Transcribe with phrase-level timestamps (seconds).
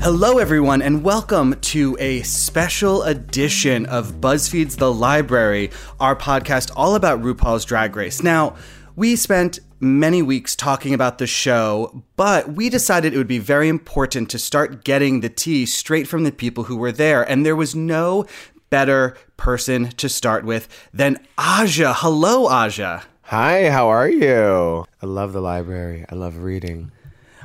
[0.00, 6.94] Hello, everyone, and welcome to a special edition of BuzzFeed's The Library, our podcast all
[6.94, 8.22] about RuPaul's Drag Race.
[8.22, 8.54] Now,
[8.94, 13.68] we spent many weeks talking about the show, but we decided it would be very
[13.68, 17.56] important to start getting the tea straight from the people who were there, and there
[17.56, 18.24] was no
[18.70, 21.92] better person to start with than Aja.
[21.92, 23.02] Hello, Aja.
[23.22, 24.86] Hi, how are you?
[25.02, 26.06] I love the library.
[26.08, 26.92] I love reading.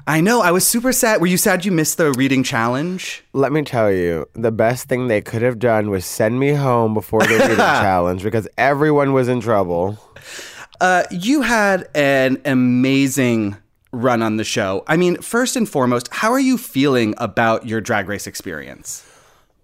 [0.05, 0.41] I know.
[0.41, 1.21] I was super sad.
[1.21, 3.23] Were you sad you missed the reading challenge?
[3.31, 6.93] Let me tell you, the best thing they could have done was send me home
[6.93, 9.98] before the reading challenge because everyone was in trouble.
[10.81, 13.55] Uh, you had an amazing
[13.93, 14.84] run on the show.
[14.88, 19.09] I mean, first and foremost, how are you feeling about your drag race experience?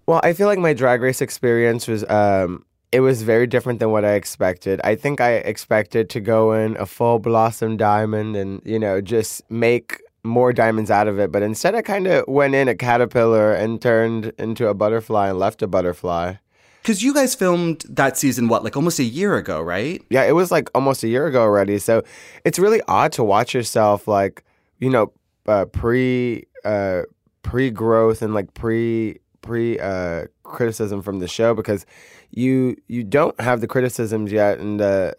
[0.06, 3.90] Well, I feel like my drag race experience was um it was very different than
[3.90, 4.80] what I expected.
[4.82, 9.48] I think I expected to go in a full blossom diamond and, you know, just
[9.48, 11.32] make more diamonds out of it.
[11.32, 15.38] But instead, I kind of went in a caterpillar and turned into a butterfly and
[15.38, 16.34] left a butterfly.
[16.82, 20.02] Because you guys filmed that season, what, like almost a year ago, right?
[20.08, 21.78] Yeah, it was like almost a year ago already.
[21.78, 22.02] So
[22.44, 24.44] it's really odd to watch yourself, like,
[24.78, 25.12] you know,
[25.46, 27.02] uh, pre uh,
[27.42, 31.84] pre growth and like pre pre uh, criticism from the show because
[32.30, 35.14] you you don't have the criticisms yet and the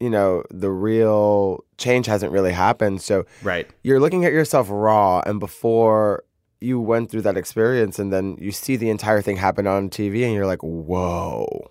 [0.00, 3.68] you know the real change hasn't really happened so Right.
[3.82, 6.24] you're looking at yourself raw and before
[6.60, 10.24] you went through that experience and then you see the entire thing happen on TV
[10.24, 11.70] and you're like whoa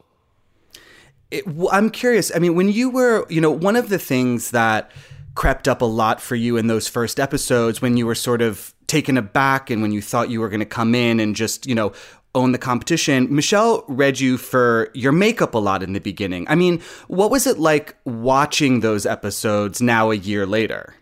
[1.32, 2.32] It, I'm curious.
[2.36, 4.92] I mean, when you were, you know, one of the things that
[5.34, 8.75] crept up a lot for you in those first episodes when you were sort of
[8.88, 11.76] taken aback and when you thought you were going to come in and just, you
[11.76, 11.92] know,
[12.34, 16.46] own the competition, Michelle read you for your makeup a lot in the beginning.
[16.50, 20.96] I mean, what was it like watching those episodes now a year later?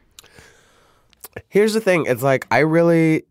[1.49, 3.23] here's the thing it's like i really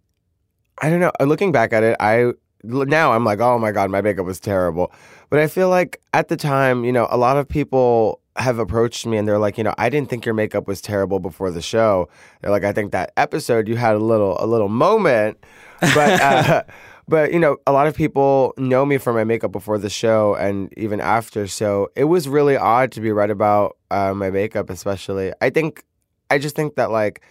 [0.79, 2.33] i don't know looking back at it i
[2.65, 4.93] now i'm like oh my god my makeup was terrible
[5.31, 9.07] but i feel like at the time you know a lot of people have approached
[9.07, 11.63] me and they're like you know i didn't think your makeup was terrible before the
[11.63, 12.09] show.
[12.41, 15.45] They're like i think that episode you had a little a little moment.
[15.81, 16.63] But uh
[17.09, 20.35] but you know a lot of people know me for my makeup before the show
[20.35, 24.71] and even after so it was really odd to be right about uh, my makeup
[24.71, 25.33] especially.
[25.41, 25.85] I think
[26.31, 27.23] i just think that like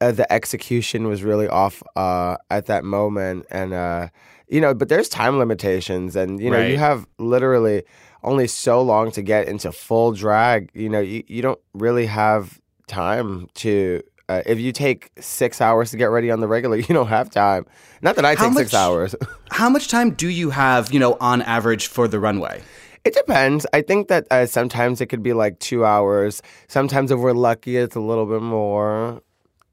[0.00, 4.08] uh, the execution was really off uh, at that moment, and uh,
[4.46, 7.82] you know, but there's time limitations, and you know, you have literally
[8.26, 10.70] only so long to get into full drag.
[10.74, 14.02] You know, you, you don't really have time to.
[14.28, 17.30] Uh, if you take six hours to get ready on the regular, you don't have
[17.30, 17.64] time.
[18.02, 19.14] Not that I How take six hours.
[19.52, 22.60] How much time do you have, you know, on average for the runway?
[23.04, 23.66] It depends.
[23.72, 26.42] I think that uh, sometimes it could be like two hours.
[26.66, 29.22] Sometimes if we're lucky, it's a little bit more.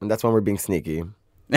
[0.00, 1.02] And that's when we're being sneaky.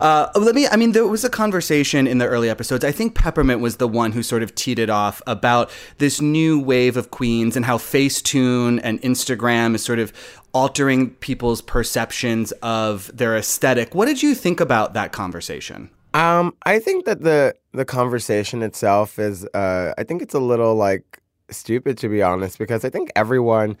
[0.00, 0.66] uh, let me.
[0.66, 2.84] I mean, there was a conversation in the early episodes.
[2.84, 6.58] I think Peppermint was the one who sort of teed it off about this new
[6.58, 10.10] wave of queens and how Facetune and Instagram is sort of
[10.54, 13.94] altering people's perceptions of their aesthetic.
[13.94, 15.90] What did you think about that conversation?
[16.14, 20.74] Um, I think that the the conversation itself is uh I think it's a little
[20.74, 23.76] like stupid to be honest because I think everyone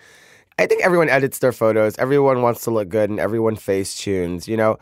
[0.58, 4.48] I think everyone edits their photos, everyone wants to look good and everyone face tunes,
[4.48, 4.78] you know.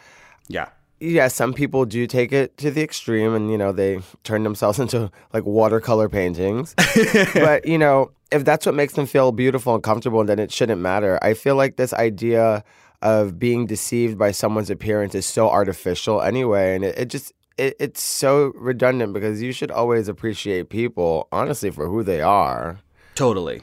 [0.48, 0.68] Yeah.
[1.00, 4.78] Yeah, some people do take it to the extreme and you know they turn themselves
[4.84, 6.74] into like watercolor paintings.
[7.34, 10.80] but, you know, if that's what makes them feel beautiful and comfortable then it shouldn't
[10.80, 11.18] matter.
[11.22, 12.64] I feel like this idea
[13.02, 17.76] of being deceived by someone's appearance is so artificial anyway and it, it just it,
[17.78, 22.78] it's so redundant because you should always appreciate people honestly for who they are.
[23.14, 23.62] Totally.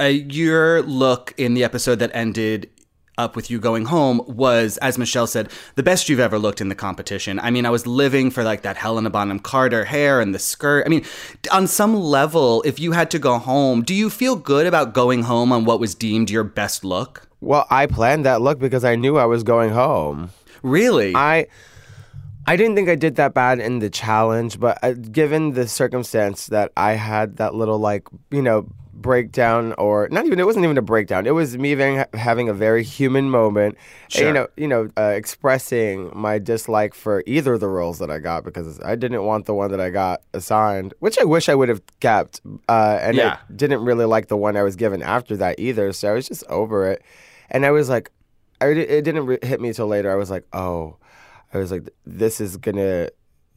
[0.00, 2.70] Uh, your look in the episode that ended
[3.18, 6.70] up with you going home was, as Michelle said, the best you've ever looked in
[6.70, 7.38] the competition.
[7.38, 10.86] I mean, I was living for like that Helena Bonham Carter hair and the skirt.
[10.86, 11.04] I mean,
[11.52, 15.24] on some level, if you had to go home, do you feel good about going
[15.24, 17.28] home on what was deemed your best look?
[17.40, 20.30] Well, I planned that look because I knew I was going home.
[20.62, 21.14] Really?
[21.14, 21.46] I
[22.46, 26.46] I didn't think I did that bad in the challenge, but uh, given the circumstance
[26.46, 28.66] that I had that little like you know
[29.00, 31.26] breakdown or not even it wasn't even a breakdown.
[31.26, 33.76] It was me having, having a very human moment.
[34.16, 38.10] and, you know, you know, uh, expressing my dislike for either of the roles that
[38.10, 41.48] I got because I didn't want the one that I got assigned, which I wish
[41.48, 42.40] I would have kept.
[42.68, 43.38] Uh, and Yeah.
[43.48, 45.92] I didn't really like the one I was given after that either.
[45.92, 47.02] So I was just over it,
[47.50, 48.10] and I was like,
[48.60, 50.10] I, it didn't hit me till later.
[50.12, 50.96] I was like, oh.
[51.52, 53.08] I was like, this is gonna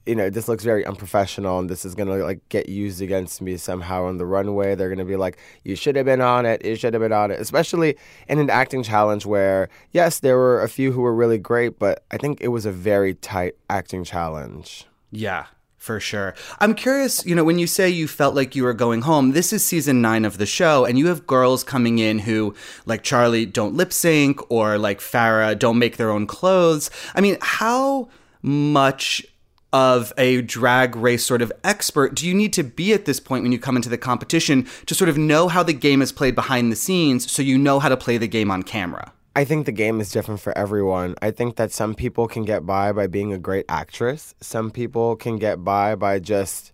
[0.05, 3.41] you know, this looks very unprofessional and this is going to like get used against
[3.41, 4.75] me somehow on the runway.
[4.75, 6.63] They're going to be like, you should have been on it.
[6.65, 7.39] You should have been on it.
[7.39, 7.95] Especially
[8.27, 12.03] in an acting challenge where, yes, there were a few who were really great, but
[12.11, 14.85] I think it was a very tight acting challenge.
[15.11, 15.45] Yeah.
[15.77, 16.33] For sure.
[16.59, 19.51] I'm curious, you know, when you say you felt like you were going home, this
[19.51, 22.55] is season nine of the show, and you have girls coming in who,
[22.85, 26.89] like Charlie, don't lip sync, or like Farrah, don't make their own clothes.
[27.15, 28.07] I mean, how
[28.41, 29.25] much
[29.73, 33.43] of a drag race sort of expert do you need to be at this point
[33.43, 36.35] when you come into the competition to sort of know how the game is played
[36.35, 39.11] behind the scenes so you know how to play the game on camera?
[39.35, 41.15] I think the game is different for everyone.
[41.21, 44.35] I think that some people can get by by being a great actress.
[44.41, 46.71] Some people can get by by just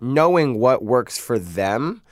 [0.00, 2.02] knowing what works for them.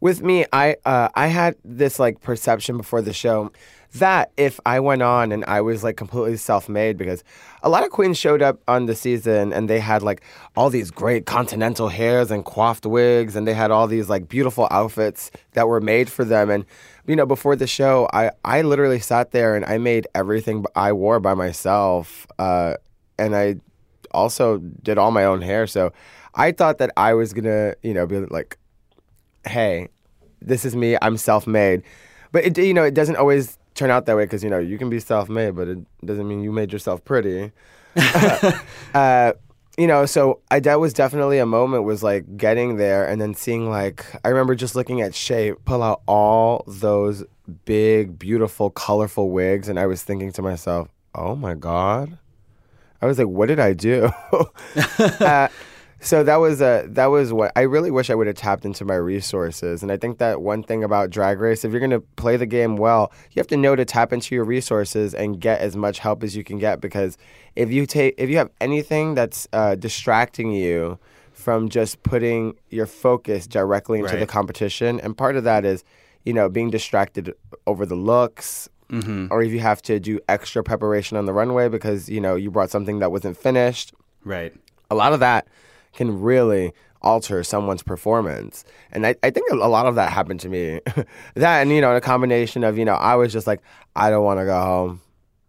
[0.00, 3.52] With me, I uh, I had this like perception before the show
[3.94, 7.24] that if I went on and I was like completely self-made because
[7.62, 10.22] a lot of queens showed up on the season and they had like
[10.56, 14.68] all these great continental hairs and coiffed wigs and they had all these like beautiful
[14.70, 16.64] outfits that were made for them and
[17.10, 20.92] you know, before the show, I, I literally sat there and I made everything I
[20.92, 22.24] wore by myself.
[22.38, 22.74] Uh,
[23.18, 23.56] and I
[24.12, 25.66] also did all my own hair.
[25.66, 25.92] So
[26.36, 28.58] I thought that I was going to, you know, be like,
[29.44, 29.88] hey,
[30.40, 30.96] this is me.
[31.02, 31.82] I'm self made.
[32.30, 34.78] But, it, you know, it doesn't always turn out that way because, you know, you
[34.78, 37.52] can be self made, but it doesn't mean you made yourself pretty.
[38.94, 39.32] uh,
[39.78, 43.34] you know, so I that was definitely a moment was like getting there and then
[43.34, 47.24] seeing like I remember just looking at Shea pull out all those
[47.64, 52.18] big, beautiful, colorful wigs, and I was thinking to myself, "Oh my god."
[53.02, 54.10] I was like, "What did I do?"
[54.98, 55.48] uh,
[56.00, 58.84] so that was a that was what I really wish I would have tapped into
[58.84, 59.82] my resources.
[59.82, 62.46] And I think that one thing about Drag Race, if you're going to play the
[62.46, 65.98] game well, you have to know to tap into your resources and get as much
[65.98, 66.80] help as you can get.
[66.80, 67.18] Because
[67.54, 70.98] if you take if you have anything that's uh, distracting you
[71.32, 74.20] from just putting your focus directly into Right.
[74.20, 75.84] the competition, and part of that is,
[76.24, 77.34] you know, being distracted
[77.66, 78.68] over the looks.
[79.30, 82.50] Or if you have to do extra preparation on the runway because you know you
[82.50, 83.92] brought something that wasn't finished,
[84.24, 84.52] Right.
[84.90, 85.46] a lot of that
[85.92, 86.72] can really
[87.02, 88.64] alter someone's performance.
[88.92, 90.80] And I, I think a lot of that happened to me.
[91.34, 93.60] that and, you know, a combination of, you know, I was just like,
[93.96, 95.00] I don't want to go home.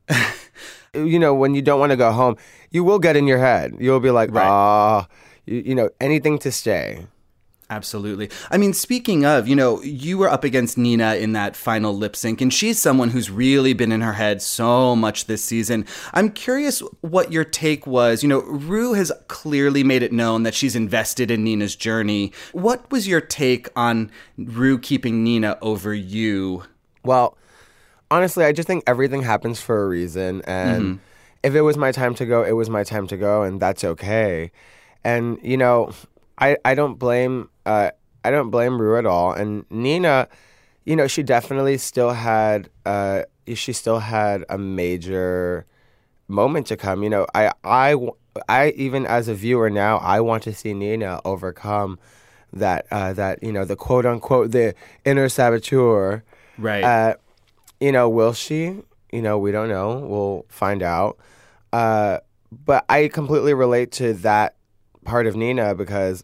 [0.93, 2.37] you know, when you don't want to go home,
[2.69, 3.75] you will get in your head.
[3.79, 4.47] You'll be like, Right.
[4.47, 5.07] ah,
[5.45, 7.05] you, you know, anything to stay.
[7.71, 8.29] Absolutely.
[8.51, 12.17] I mean, speaking of, you know, you were up against Nina in that final lip
[12.17, 15.85] sync, and she's someone who's really been in her head so much this season.
[16.13, 18.23] I'm curious what your take was.
[18.23, 22.33] You know, Rue has clearly made it known that she's invested in Nina's journey.
[22.51, 26.63] What was your take on Rue keeping Nina over you?
[27.05, 27.37] Well,
[28.11, 30.41] honestly, I just think everything happens for a reason.
[30.41, 30.95] And mm-hmm.
[31.41, 33.85] if it was my time to go, it was my time to go, and that's
[33.85, 34.51] okay.
[35.05, 35.93] And, you know,
[36.37, 37.91] I, I don't blame uh,
[38.23, 39.33] I don't blame Rue at all.
[39.33, 40.27] And Nina,
[40.85, 43.23] you know, she definitely still had uh,
[43.53, 45.65] she still had a major
[46.27, 47.03] moment to come.
[47.03, 47.95] You know, I I
[48.47, 51.99] I even as a viewer now, I want to see Nina overcome
[52.53, 54.75] that uh, that you know the quote unquote the
[55.05, 56.23] inner saboteur.
[56.57, 56.83] Right.
[56.83, 57.15] Uh,
[57.79, 58.83] you know, will she?
[59.11, 59.99] You know, we don't know.
[59.99, 61.17] We'll find out.
[61.73, 62.19] Uh,
[62.65, 64.55] but I completely relate to that
[65.05, 66.23] part of Nina because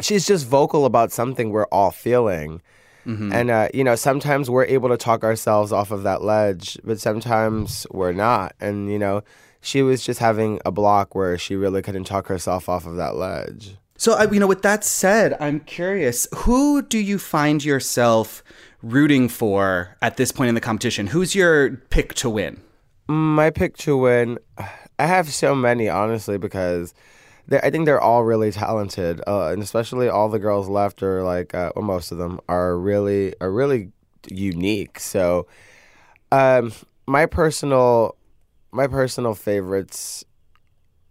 [0.00, 2.62] she's just vocal about something we're all feeling.
[3.06, 6.98] And, uh, you know, sometimes we're able to talk ourselves off of that ledge, but
[6.98, 8.54] sometimes we're not.
[8.62, 9.22] And, you know,
[9.60, 13.14] she was just having a block where she really couldn't talk herself off of that
[13.16, 13.76] ledge.
[13.98, 18.42] So, I- you know, with that said, I'm curious who do you find yourself
[18.82, 21.08] rooting for at this point in the competition?
[21.08, 22.62] Who's your pick to win?
[23.06, 24.38] My pick to win,
[24.98, 26.94] I have so many, honestly, because
[27.50, 31.54] I think they're all really talented, uh, and especially all the girls left are like,
[31.54, 33.92] uh, well, most of them are really are really
[34.30, 34.98] unique.
[34.98, 35.46] So,
[36.32, 36.72] um,
[37.06, 38.16] my personal
[38.72, 40.24] my personal favorites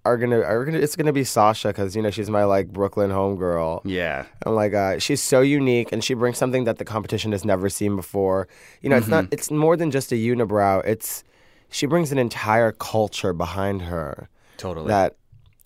[0.06, 3.12] are gonna are gonna it's gonna be Sasha because you know she's my like Brooklyn
[3.12, 3.82] homegirl.
[3.86, 4.26] Yeah.
[4.46, 7.70] And like uh, she's so unique, and she brings something that the competition has never
[7.70, 8.48] seen before.
[8.82, 9.28] You know, it's not.
[9.32, 10.84] It's more than just a unibrow.
[10.86, 11.24] It's
[11.70, 14.88] she brings an entire culture behind her Totally.
[14.88, 15.16] that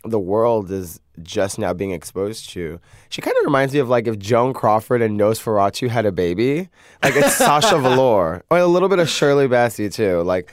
[0.10, 2.80] the world is just now being exposed to.
[3.10, 6.70] She kind of reminds me of like if Joan Crawford and Nosferatu had a baby.
[7.04, 10.22] Like it's Sasha Velour, or a little bit of Shirley Bassey too.
[10.22, 10.52] Like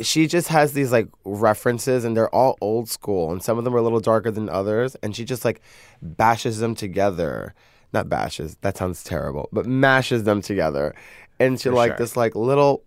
[0.00, 3.74] she just has these like references, and they're all old school, and some of them
[3.74, 5.60] are a little darker than others, and she just like
[6.02, 7.54] bashes them together.
[7.92, 8.56] Not bashes.
[8.60, 10.94] That sounds terrible, but mashes them together
[11.38, 11.98] into like sure.
[11.98, 12.82] this like little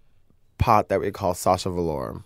[0.57, 2.23] pot that we call Sasha Velour.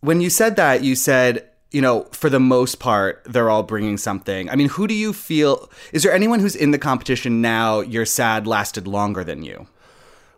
[0.00, 3.96] when you said that, you said you know, for the most part, they're all bringing
[3.96, 4.48] something.
[4.50, 5.70] I mean, who do you feel?
[5.92, 7.80] Is there anyone who's in the competition now?
[7.80, 9.66] You're sad lasted longer than you.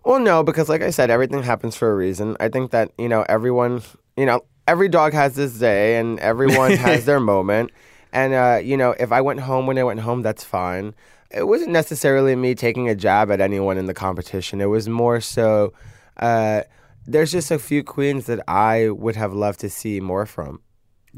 [0.04, 2.36] Well, no, because like I said, everything happens for a reason.
[2.38, 3.82] I think that you know everyone,
[4.16, 7.72] you know, every dog has this day, and everyone has their moment.
[8.12, 10.94] And uh, you know, if I went home when I went home, that's fine.
[11.32, 14.60] It wasn't necessarily me taking a jab at anyone in the competition.
[14.60, 15.72] It was more so.
[16.16, 16.62] Uh,
[17.06, 20.60] there's just a few queens that I would have loved to see more from.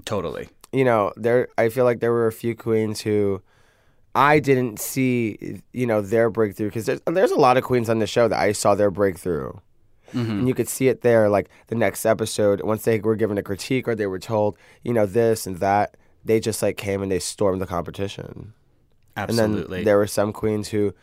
[0.04, 0.48] Totally.
[0.72, 1.48] You know, there.
[1.56, 3.40] I feel like there were a few queens who
[4.14, 7.98] I didn't see, you know, their breakthrough because there's there's a lot of queens on
[7.98, 9.52] the show that I saw their breakthrough,
[10.12, 10.30] Mm-hmm.
[10.30, 11.28] and you could see it there.
[11.28, 14.92] Like the next episode, once they were given a critique or they were told, you
[14.92, 18.52] know, this and that, they just like came and they stormed the competition.
[19.16, 19.62] Absolutely.
[19.64, 20.94] And then there were some queens who,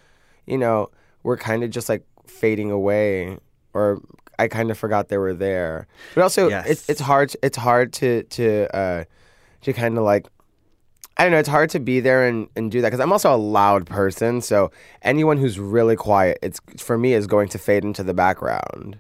[0.46, 0.90] you know,
[1.24, 3.38] were kind of just like fading away,
[3.74, 4.02] or
[4.40, 5.88] I kind of forgot they were there.
[6.16, 6.68] But also, Yes.
[6.70, 9.04] it's it's hard it's hard to to uh,
[9.62, 10.28] to kind of like
[11.18, 11.38] I don't know.
[11.40, 14.42] It's hard to be there and, and do that because I'm also a loud person.
[14.42, 14.72] So
[15.04, 18.98] anyone who's really quiet, it's for me is going to fade into the background.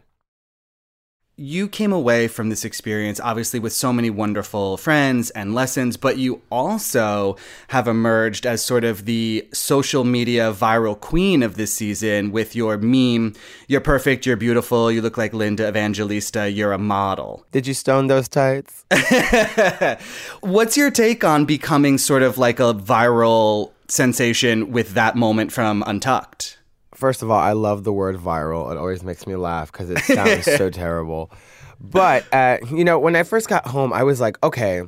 [1.36, 6.18] You came away from this experience obviously with so many wonderful friends and lessons, but
[6.18, 7.36] you also
[7.70, 12.78] have emerged as sort of the social media viral queen of this season with your
[12.78, 13.34] meme.
[13.68, 17.46] You're perfect, you're beautiful, you look like Linda Evangelista, you're a model.
[17.52, 18.86] Did you stone those tights?
[20.42, 25.84] What's your take on becoming sort of like a viral sensation with that moment from
[25.88, 26.60] Untucked?
[26.96, 28.72] First of all, I love the word viral.
[28.72, 31.32] It always makes me laugh because it sounds so terrible.
[31.80, 34.82] But uh, you know, when I first got home, I was like, okay,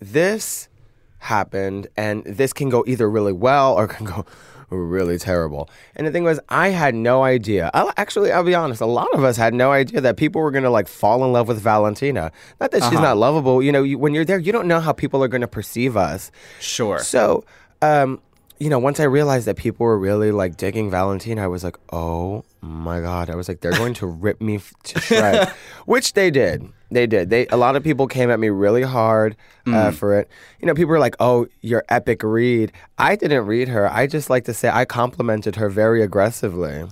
[0.00, 0.68] this
[1.18, 4.24] happened, and this can go either really well or can go
[4.70, 5.68] really terrible.
[5.96, 7.70] And the thing was, I had no idea.
[7.74, 8.80] I'll, actually, I'll be honest.
[8.80, 11.48] A lot of us had no idea that people were gonna like fall in love
[11.48, 12.30] with Valentina.
[12.60, 13.62] Not that she's not lovable.
[13.62, 16.30] You know, you, when you're there, you don't know how people are gonna perceive us.
[16.60, 17.00] Sure.
[17.00, 17.44] So,
[17.82, 18.20] um,
[18.60, 21.76] you know, once I realized that people were really like digging Valentina, I was like,
[21.92, 23.30] oh my god!
[23.30, 25.50] I was like, they're going to rip me f- to shreds,
[25.86, 26.68] which they did.
[26.90, 27.30] They did.
[27.30, 29.34] They a lot of people came at me really hard
[29.66, 30.28] uh, for it.
[30.60, 33.90] You know, people were like, "Oh, your epic read." I didn't read her.
[33.90, 36.84] I just like to say I complimented her very aggressively.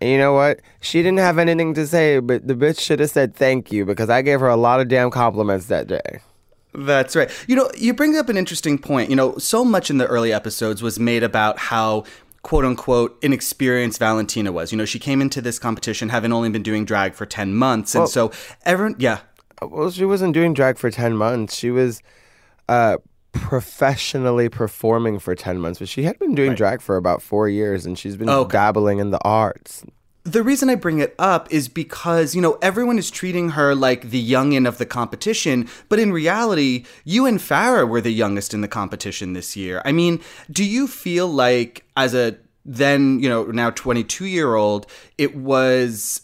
[0.00, 0.60] And you know what?
[0.80, 4.10] She didn't have anything to say, but the bitch should have said thank you because
[4.10, 6.20] I gave her a lot of damn compliments that day.
[6.76, 7.30] That's right.
[7.48, 9.08] You know, you bring up an interesting point.
[9.10, 12.04] You know, so much in the early episodes was made about how
[12.42, 14.70] quote unquote inexperienced Valentina was.
[14.72, 17.94] You know, she came into this competition having only been doing drag for 10 months.
[17.94, 18.30] And Well- so
[18.64, 19.18] everyone, yeah.
[19.62, 21.56] Well, she wasn't doing drag for 10 months.
[21.56, 22.02] She was
[22.68, 22.98] uh,
[23.32, 27.86] professionally performing for 10 months, but she had been doing drag for about four years
[27.86, 28.52] and she's been Okay.
[28.52, 29.82] dabbling in the arts.
[30.26, 34.10] The reason I bring it up is because, you know, everyone is treating her like
[34.10, 38.60] the youngin of the competition, but in reality, you and Farrah were the youngest in
[38.60, 39.80] the competition this year.
[39.84, 44.88] I mean, do you feel like as a then, you know, now 22 year old,
[45.16, 46.22] it was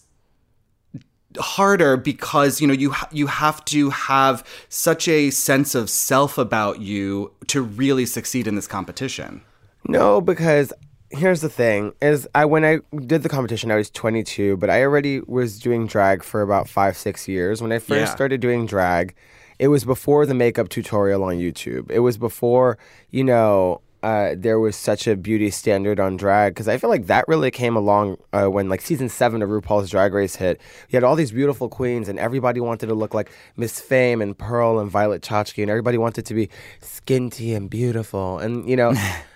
[1.38, 6.36] harder because you know you ha- you have to have such a sense of self
[6.36, 9.42] about you to really succeed in this competition.
[9.86, 10.72] No, because
[11.12, 14.82] here's the thing: is I when I did the competition, I was 22, but I
[14.82, 17.62] already was doing drag for about five, six years.
[17.62, 18.14] When I first Yeah.
[18.14, 19.14] started doing drag,
[19.58, 21.90] it was before the makeup tutorial on YouTube.
[21.90, 22.78] It was before
[23.10, 23.80] you know.
[24.04, 27.52] Uh, there was such a beauty standard on drag because I feel like that really
[27.52, 30.60] came along uh, when like season seven of RuPaul's Drag Race hit.
[30.88, 34.36] You had all these beautiful queens, and everybody wanted to look like Miss Fame and
[34.36, 36.48] Pearl and Violet Chachki, and everybody wanted to be
[36.80, 38.40] skinty and beautiful.
[38.40, 38.92] And you know,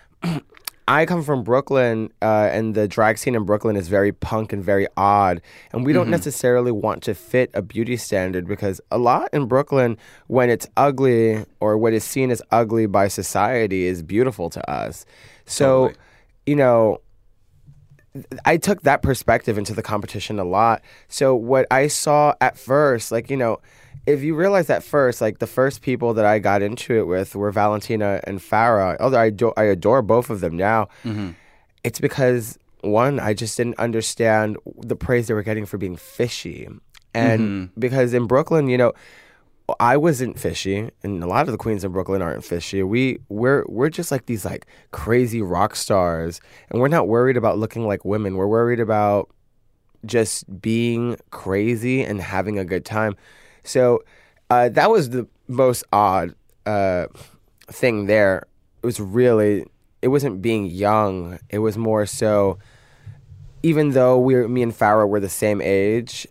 [0.88, 4.62] I come from Brooklyn, uh, and the drag scene in Brooklyn is very punk and
[4.62, 5.42] very odd.
[5.72, 9.98] And we don't necessarily want to fit a beauty standard because a lot in Brooklyn,
[10.28, 15.04] when it's ugly or what is seen as ugly by society, is beautiful to us.
[15.44, 16.00] So, Totally.
[16.46, 17.00] you know,
[18.44, 20.82] I took that perspective into the competition a lot.
[21.08, 23.58] So what I saw at first, like you know,
[24.06, 27.34] if you realize at first, like the first people that I got into it with
[27.34, 28.96] were Valentina and Farrah.
[29.00, 30.88] Although I do, I adore both of them now.
[31.04, 31.30] Mm-hmm.
[31.82, 36.68] It's because one, I just didn't understand the praise they were getting for being fishy,
[37.14, 37.80] and mm-hmm.
[37.80, 38.92] because in Brooklyn, you know.
[39.80, 42.84] I wasn't fishy, and a lot of the queens in Brooklyn aren't fishy.
[42.84, 47.58] We we're we're just like these like crazy rock stars, and we're not worried about
[47.58, 48.36] looking like women.
[48.36, 49.28] We're worried about
[50.04, 53.16] just being crazy and having a good time.
[53.66, 54.02] So
[54.50, 57.06] uh, that was the most odd uh,
[57.68, 58.46] thing there.
[58.82, 59.66] It was really
[60.02, 61.38] it wasn't being young.
[61.50, 62.58] It was more so
[63.66, 66.26] even though we were, me and Farrah were the same age,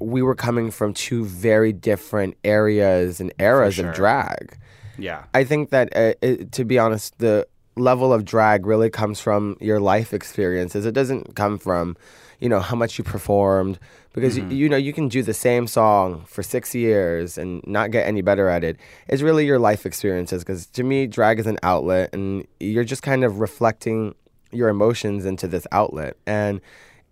[0.00, 3.90] we were coming from two very different areas and eras sure.
[3.90, 4.58] of drag.
[4.98, 5.24] Yeah.
[5.32, 7.46] I think that, uh, it, to be honest, the
[7.76, 10.84] level of drag really comes from your life experiences.
[10.84, 11.96] It doesn't come from,
[12.40, 13.78] you know, how much you performed.
[14.12, 14.52] Because, you, mm-hmm.
[14.52, 18.20] you know, you can do the same song for six years and not get any
[18.20, 18.76] better at it.
[19.08, 20.44] It's really your life experiences.
[20.44, 24.14] Because to me, drag is an outlet, and you're just kind of reflecting
[24.50, 26.16] your emotions into this outlet.
[26.26, 26.60] And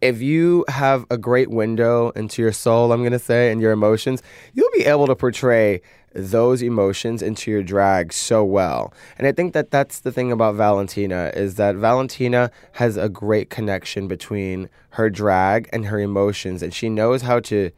[0.01, 3.73] if you have a great window into your soul, I'm going to say, and your
[3.73, 4.23] emotions,
[4.55, 8.93] you'll be able to portray those emotions into your drag so well.
[9.17, 13.51] And I think that that's the thing about Valentina is that Valentina has a great
[13.51, 17.71] connection between her drag and her emotions and she knows how to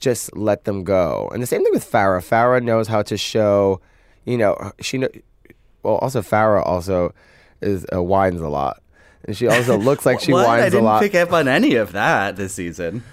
[0.00, 1.30] just let them go.
[1.32, 2.20] And the same thing with Farrah.
[2.20, 3.80] Farrah knows how to show,
[4.24, 5.08] you know, she know
[5.84, 7.14] well also Farrah also
[7.60, 8.82] is uh, whines a lot.
[9.24, 12.34] And she also looks like she whines I didn't pick up on any of that
[12.34, 13.04] this season.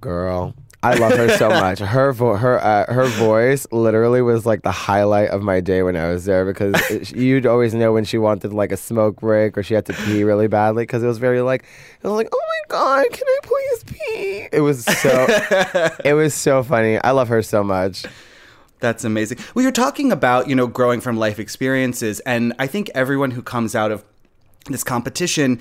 [0.00, 1.78] Girl, I love her so much.
[1.78, 5.94] Her vo- her uh, her voice literally was like the highlight of my day when
[5.94, 9.58] I was there because it, you'd always know when she wanted like a smoke break
[9.58, 11.64] or she had to pee really badly because it was very like
[12.02, 14.48] it was like oh my god can I please pee?
[14.52, 15.26] It was so
[16.04, 16.98] it was so funny.
[16.98, 18.06] I love her so much.
[18.80, 19.38] That's amazing.
[19.54, 22.20] Well, you're talking about, you know, growing from life experiences.
[22.20, 24.02] And I think everyone who comes out of
[24.66, 25.60] this competition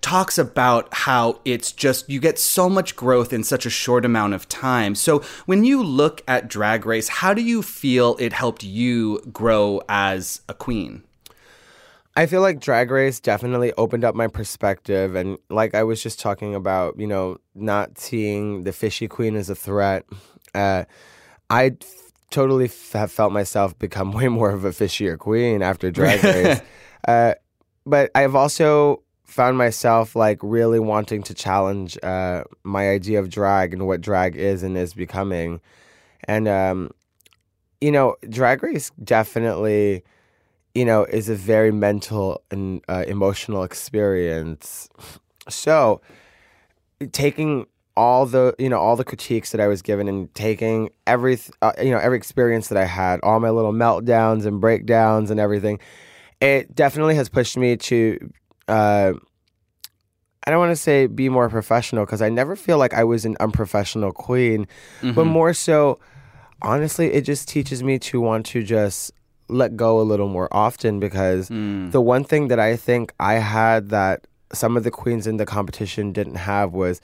[0.00, 4.34] talks about how it's just you get so much growth in such a short amount
[4.34, 4.94] of time.
[4.94, 9.80] So when you look at Drag Race, how do you feel it helped you grow
[9.88, 11.02] as a queen?
[12.18, 15.14] I feel like Drag Race definitely opened up my perspective.
[15.14, 19.50] And like I was just talking about, you know, not seeing the fishy queen as
[19.50, 20.06] a threat.
[20.54, 20.84] Uh,
[21.50, 25.90] I f- totally f- have felt myself become way more of a fishier queen after
[25.90, 26.60] Drag Race.
[27.06, 27.34] uh,
[27.84, 33.72] but I've also found myself like really wanting to challenge uh, my idea of drag
[33.72, 35.60] and what drag is and is becoming.
[36.24, 36.90] And, um,
[37.80, 40.02] you know, Drag Race definitely
[40.76, 44.90] you know, is a very mental and uh, emotional experience.
[45.48, 46.02] So,
[47.12, 47.66] taking
[47.96, 51.72] all the you know all the critiques that I was given and taking every uh,
[51.82, 55.80] you know every experience that I had, all my little meltdowns and breakdowns and everything,
[56.42, 58.18] it definitely has pushed me to.
[58.68, 59.12] Uh,
[60.46, 63.24] I don't want to say be more professional because I never feel like I was
[63.24, 64.68] an unprofessional queen,
[65.02, 65.98] but more so,
[66.62, 69.12] honestly, it just teaches me to want to just
[69.48, 71.48] let go a little more often because
[71.90, 75.46] the one thing that I think I had that some of the queens in the
[75.46, 77.00] competition didn't have was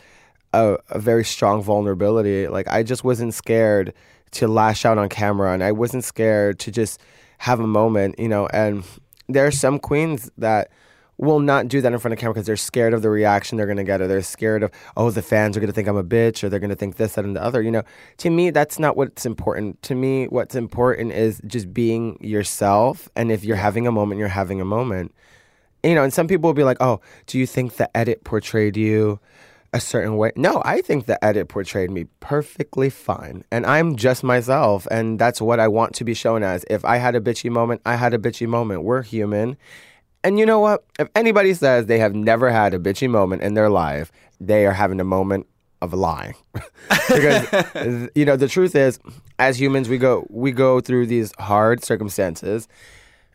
[0.53, 2.47] a, a very strong vulnerability.
[2.47, 3.93] Like I just wasn't scared
[4.33, 7.01] to lash out on camera and I wasn't scared to just
[7.39, 8.85] have a moment, you know, and
[9.29, 10.71] there are some queens that
[11.23, 13.67] will not do that in front of camera because they're scared of the reaction they're
[13.67, 15.97] going to get or they're scared of oh the fans are going to think i'm
[15.97, 17.85] a bitch or they're going to think this that and the other you know?
[18.19, 19.81] To me that's not what's important.
[19.83, 24.29] To me what's important is just being yourself and if you're having a moment you're
[24.29, 25.15] having a moment.
[25.85, 28.77] You know and some people will be like oh do you think the edit portrayed
[28.77, 29.21] you
[29.73, 30.33] a certain way?
[30.35, 35.41] No i think the edit portrayed me perfectly fine and i'm just myself and that's
[35.41, 36.65] what i want to be shown as.
[36.69, 38.83] If i had a bitchy moment i had a bitchy moment.
[38.83, 39.57] We're human
[40.25, 40.85] and you know what?
[40.99, 44.73] If anybody says they have never had a bitchy moment in their life, they are
[44.73, 45.47] having a moment
[45.81, 46.35] of lying.
[47.09, 48.99] because you know, the truth is
[49.39, 52.69] as humans we go we go through these hard circumstances.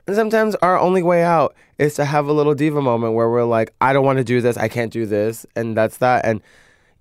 [0.07, 3.43] And sometimes our only way out is to have a little diva moment where we're
[3.43, 6.25] like, I don't want to do this, I can't do this, and that's that.
[6.25, 6.41] And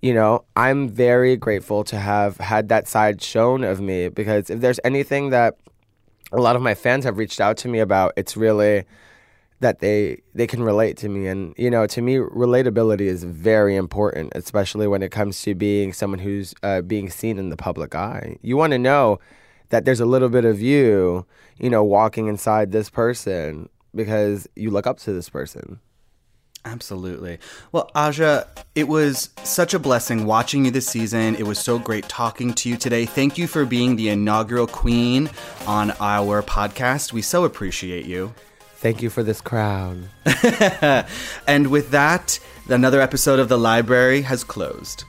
[0.02, 4.60] you know, I'm very grateful to have had that side shown of me because if
[4.60, 5.56] there's anything that
[6.32, 8.84] a lot of my fans have reached out to me about, it's really
[9.60, 13.74] that they they can relate to me and you know to me relatability is very
[13.74, 17.94] important especially when it comes to being someone who's uh, being seen in the public
[17.94, 19.18] eye you want to know
[19.70, 21.24] that there's a little bit of you
[21.58, 25.80] you know walking inside this person because you look up to this person
[26.66, 27.38] Absolutely.
[27.70, 31.36] Well, Aja, it was such a blessing watching you this season.
[31.36, 33.06] It was so great talking to you today.
[33.06, 35.30] Thank you for being the inaugural queen
[35.68, 37.12] on our podcast.
[37.12, 38.34] We so appreciate you.
[38.76, 40.08] Thank you for this crown
[41.46, 45.04] and with that, another episode of The Library has closed.